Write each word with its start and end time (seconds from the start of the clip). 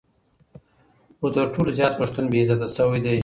خو 1.17 1.27
تر 1.35 1.45
ټولو 1.53 1.69
زیات 1.79 1.93
پښتون 2.01 2.25
بې 2.31 2.41
عزته 2.49 2.67
شوی 2.75 2.99
دی. 3.05 3.15